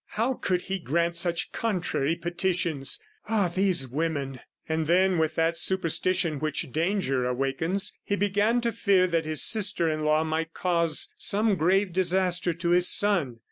How 0.17 0.33
could 0.33 0.63
He 0.63 0.79
grant 0.79 1.15
such 1.15 1.51
contrary 1.51 2.15
petitions?... 2.15 3.03
Ah, 3.29 3.49
these 3.49 3.87
women!" 3.87 4.39
And 4.67 4.87
then, 4.87 5.19
with 5.19 5.35
that 5.35 5.59
superstition 5.59 6.39
which 6.39 6.71
danger 6.71 7.23
awakens, 7.27 7.93
he 8.03 8.15
began 8.15 8.61
to 8.61 8.71
fear 8.71 9.05
that 9.05 9.25
his 9.25 9.43
sister 9.43 9.87
in 9.87 10.03
law 10.03 10.23
might 10.23 10.55
cause 10.55 11.09
some 11.19 11.53
grave 11.55 11.93
disaster 11.93 12.51
to 12.51 12.69
his 12.71 12.87
son. 12.89 13.37